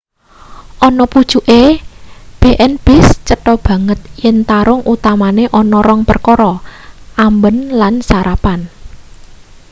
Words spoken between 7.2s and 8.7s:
amben lan sarapan